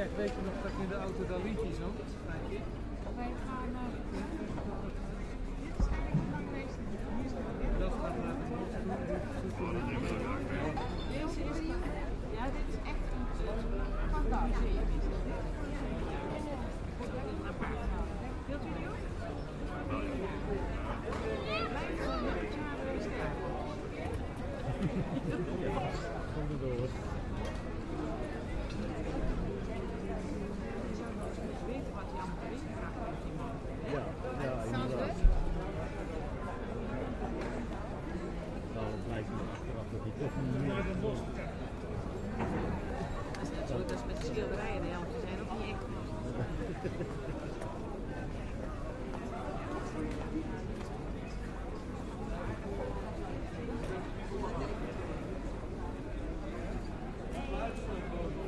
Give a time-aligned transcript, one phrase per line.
[0.00, 1.94] zeg, weet je nog dat ik in de auto dat liedje zong?
[1.96, 2.58] Weet je?
[3.16, 3.92] Wij gaan naar...
[7.78, 9.16] Dat gaat naar de
[11.12, 11.58] Deze is...
[12.36, 13.26] Ja, dit is echt een
[14.12, 14.78] fantastisch.
[18.46, 19.00] Wilt u die ook?
[26.34, 26.88] Kom erdoor.
[31.66, 33.54] Weten wat hij allemaal meegebracht heeft, die man.
[33.94, 34.04] Ja,
[34.44, 35.16] ja, inderdaad.
[38.74, 41.18] Nou, het lijkt me achteraf dat hij toch niet meer van los.
[43.32, 45.84] Dat is net zo, dat is met de schilderijen, de helmtjes zijn ook niet echt.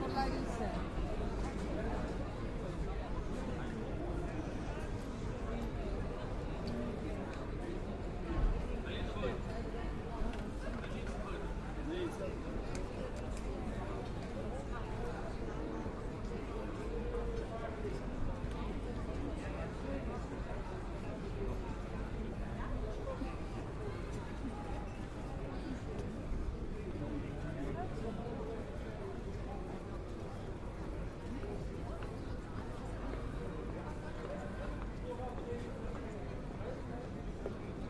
[0.00, 0.70] Van Larissa.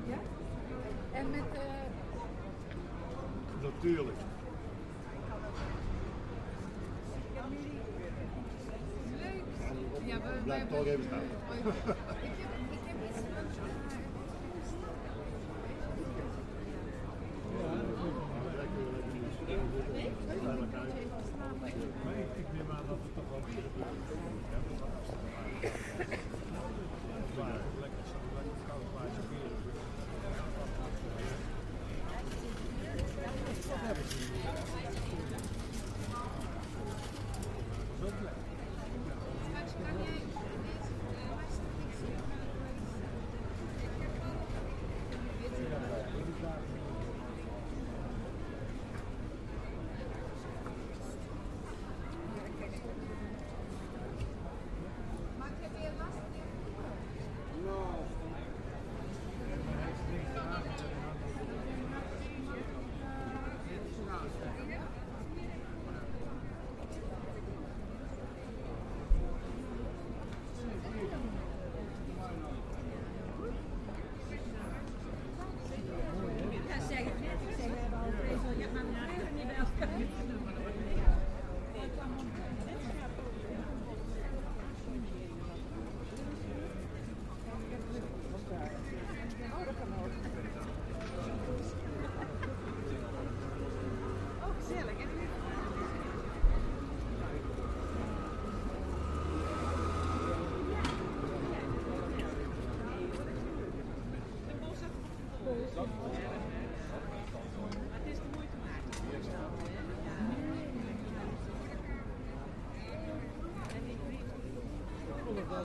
[0.08, 0.19] Ja?
[1.12, 1.43] En met...
[1.53, 1.61] eh
[3.82, 4.17] Natuurlijk.
[9.17, 9.43] leuk.
[10.05, 10.79] Ja, we, Blijf hebben...
[10.79, 11.94] toch even staan.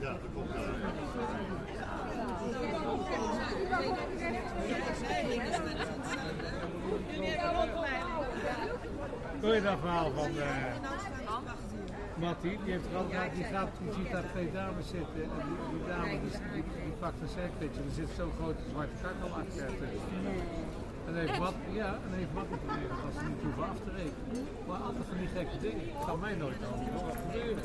[0.00, 0.16] Ja,
[9.54, 10.98] je dat verhaal van eh
[12.20, 12.58] Mattie?
[12.64, 16.30] Die, heeft altijd, die, gaat, die ziet daar twee dames zitten en die, dame die,
[16.52, 17.80] die, die pakt een zijkpetje.
[17.80, 19.70] Er zit zo'n grote zwarte kakkel achter.
[21.08, 24.46] En heeft Mat, ja, en heeft Mattie geregeld als ze niet hoeven af te rekenen.
[24.66, 25.84] Maar altijd van die gekke dingen.
[25.94, 26.58] Dat kan mij nooit.
[27.06, 27.64] Wat gebeuren?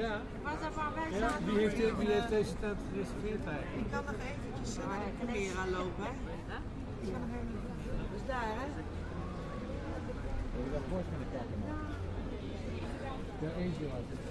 [0.00, 1.44] Ja, Was dat waar wij ja zaten?
[1.44, 3.86] wie, heeft, wie heeft deze tent gereserveerd eigenlijk?
[3.86, 5.00] Ik kan nog eventjes naar
[5.32, 6.10] de aan lopen, hè?
[7.04, 7.60] Ik kan nog even...
[8.12, 8.66] Dus daar, hè?
[13.42, 14.21] Ja, eentje was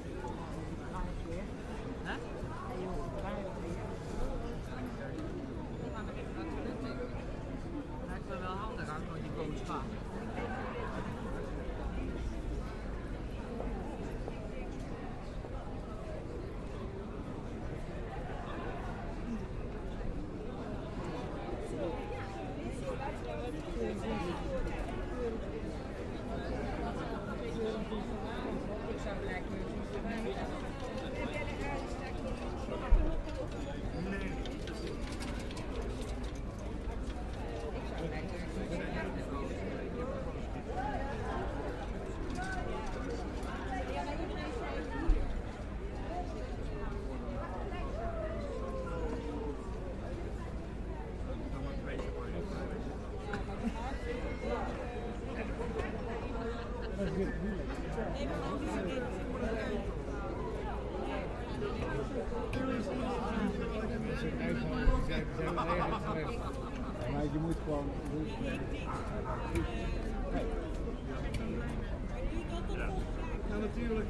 [73.47, 74.07] Ja, natuurlijk.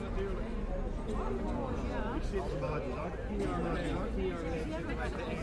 [0.00, 0.38] Natuurlijk.
[2.16, 2.90] Ik zit buiten,
[3.28, 5.39] tien jaar buiten, tien jaar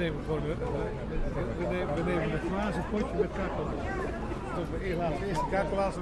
[0.00, 3.86] nemen gewoon we, nemen, we nemen een glazen potje met kakelaars.
[4.56, 5.96] Dus we laten eerst de kakelaars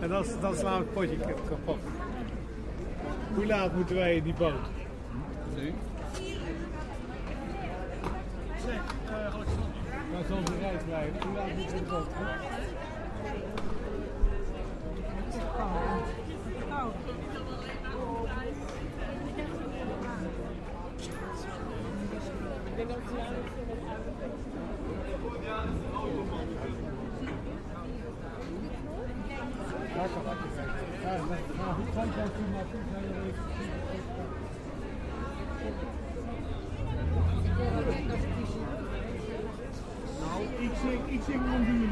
[0.00, 1.16] en dan, dan slaan we het potje
[1.48, 1.78] kapot.
[3.34, 4.52] Hoe laat moeten wij in die boot?
[5.56, 5.74] Nu.
[8.66, 9.78] Zeg, eh, Alexander.
[10.12, 10.52] Waar zal de?
[11.26, 12.06] Hoe laat moeten we in de boot?
[24.18, 24.26] Now,
[40.60, 41.87] ich sing, ich sing und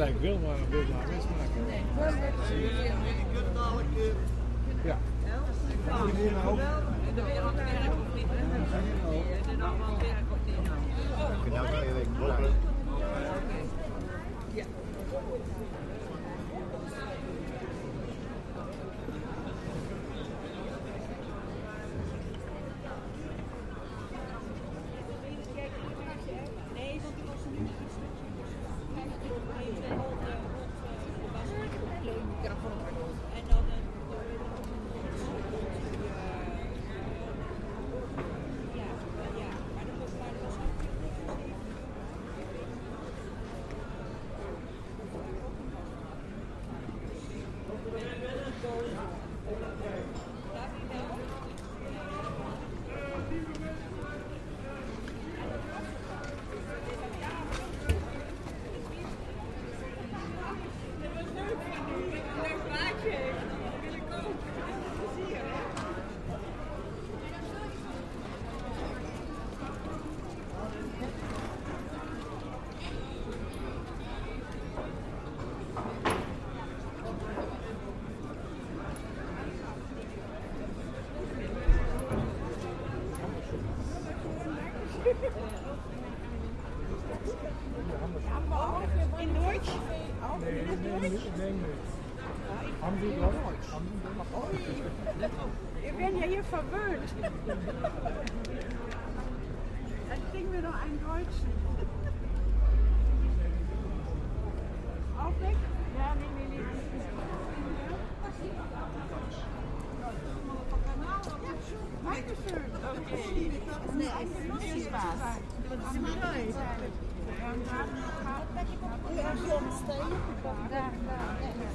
[0.00, 2.99] lijkt Wilma, Wilma Westmaker.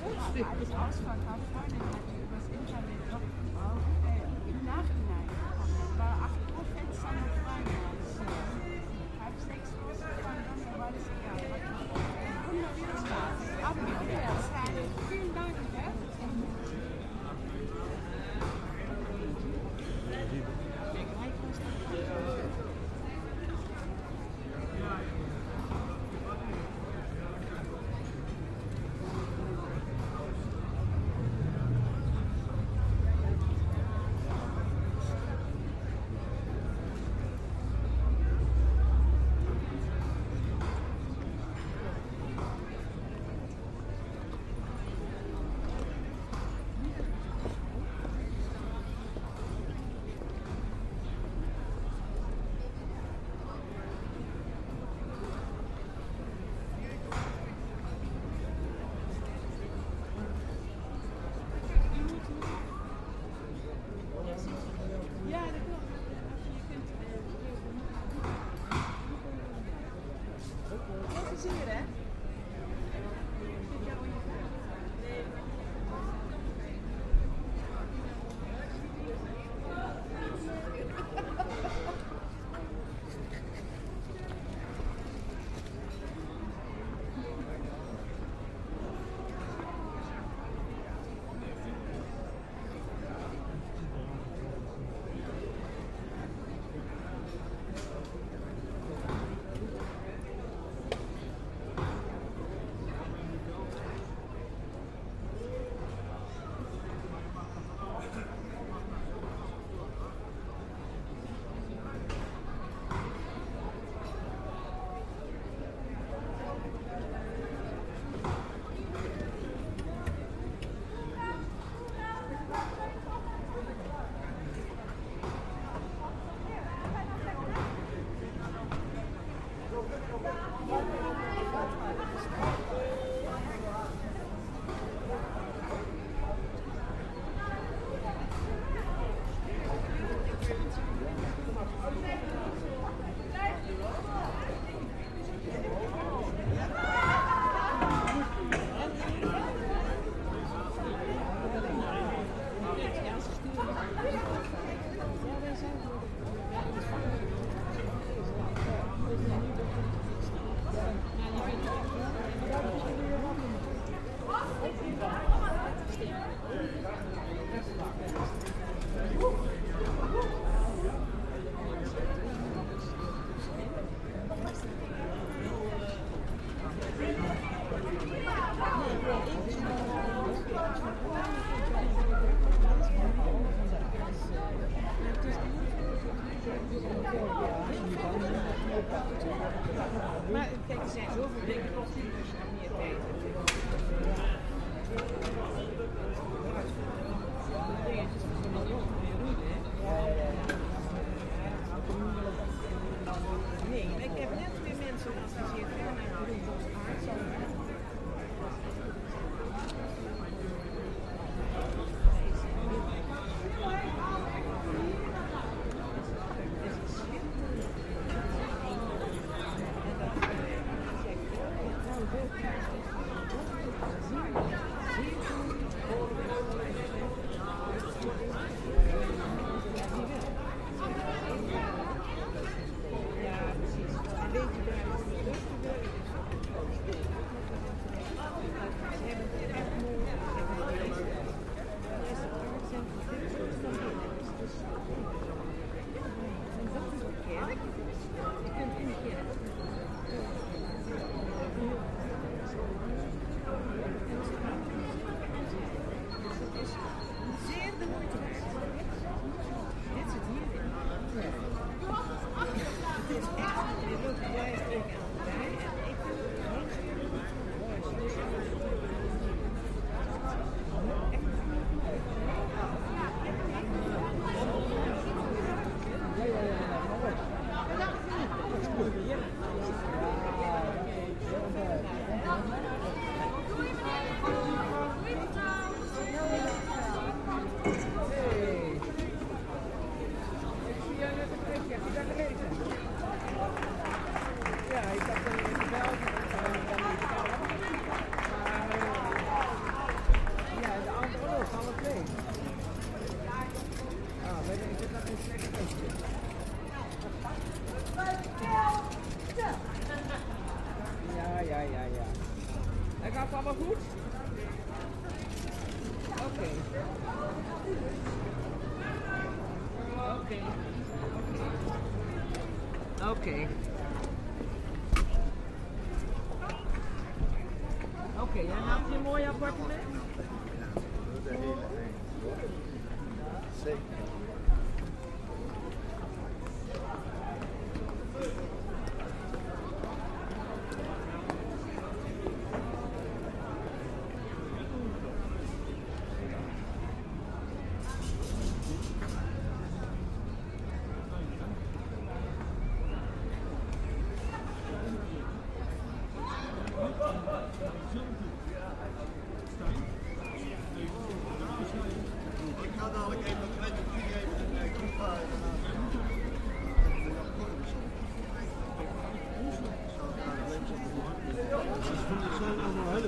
[0.03, 2.14] Alles ausverkauft, Freunde.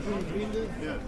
[0.10, 1.07] Ja.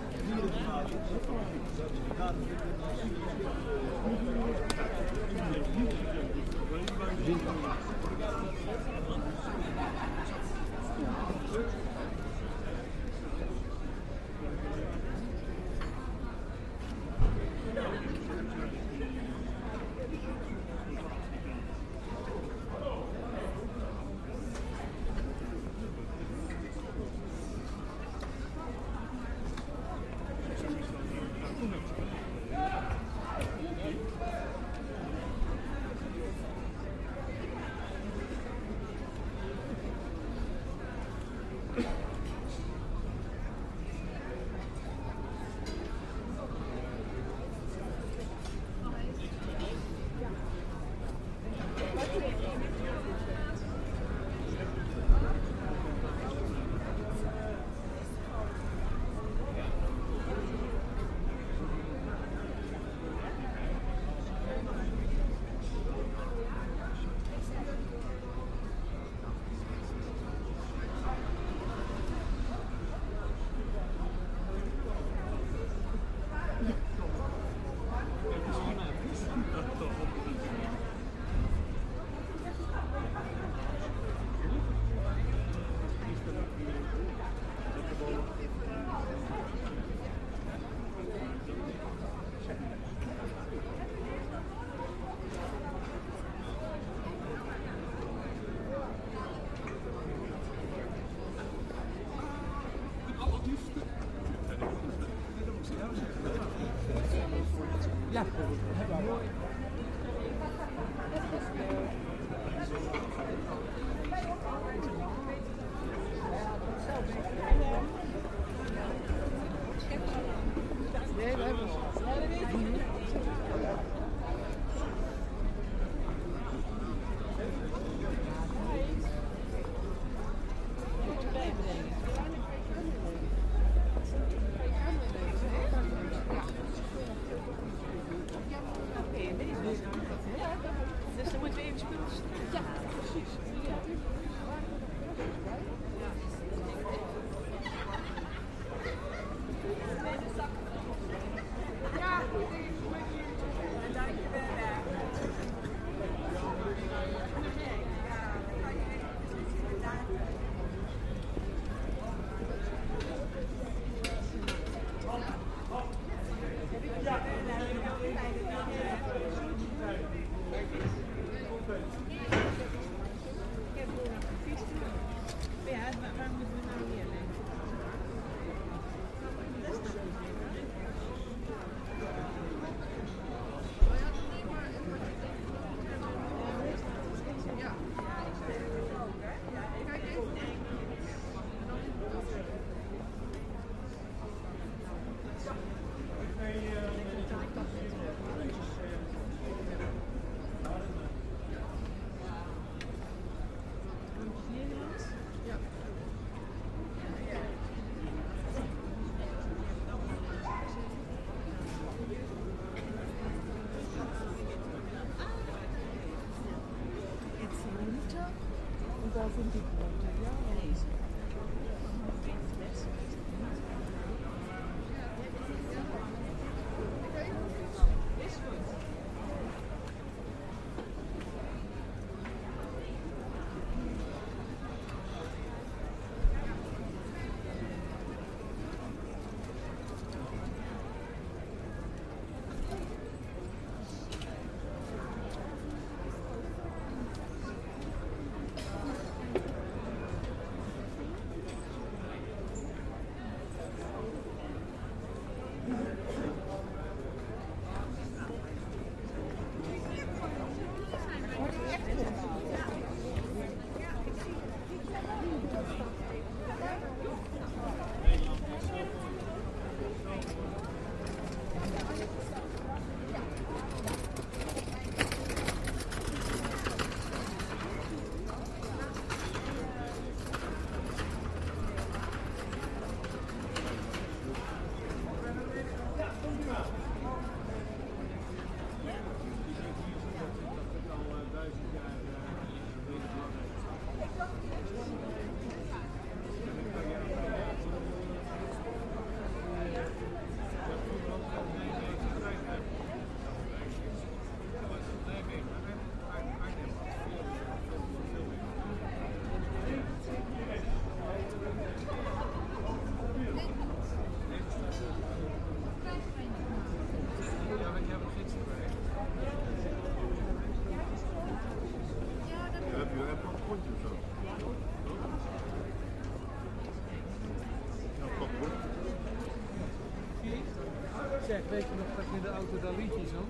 [331.50, 333.28] Weet je nog dat je in de auto dat liedje zong?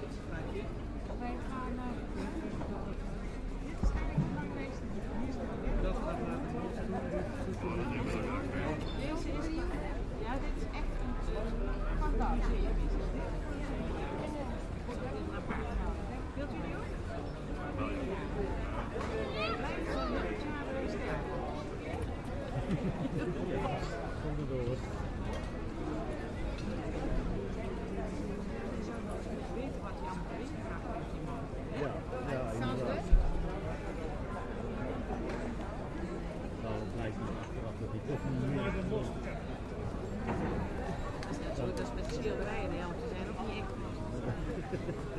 [42.19, 45.18] schilderijen helpen zijn, of niet echt.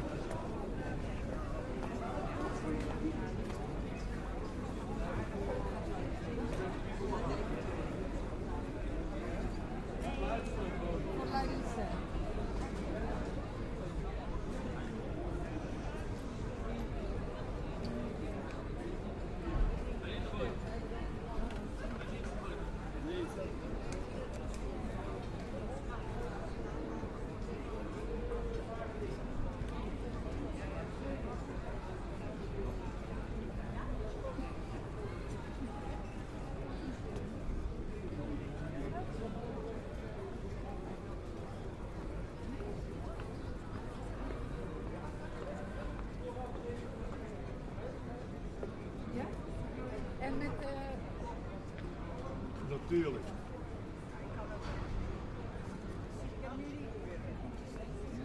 [52.71, 53.25] natuurlijk.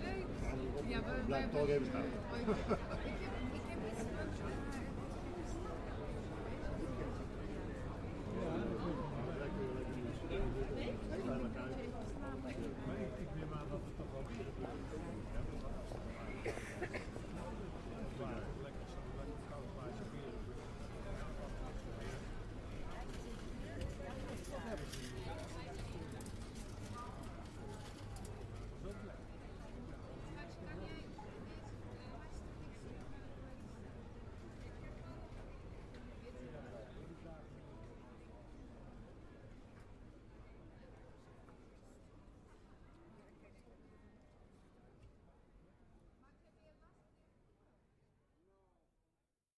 [0.04, 0.26] Leuk.
[0.88, 2.04] Ja, we, Blijf toch even staan.